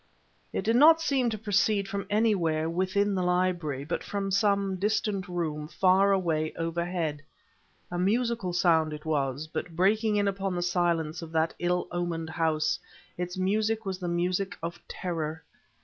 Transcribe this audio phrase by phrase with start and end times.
[0.51, 5.27] It did not seem to proceed from anywhere within the library, but from some distant
[5.27, 7.21] room, far away overhead.
[7.91, 12.31] A musical sound it was, but breaking in upon the silence of that ill omened
[12.31, 12.79] house,
[13.15, 15.43] its music was the music of terror.